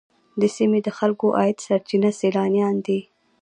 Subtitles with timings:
[0.41, 2.99] د سیمې د خلکو د عاید سرچینه سیلانیان دي.